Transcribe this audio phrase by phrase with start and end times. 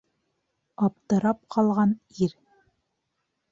[0.87, 1.93] Аптырап ҡалған
[2.29, 2.35] ир: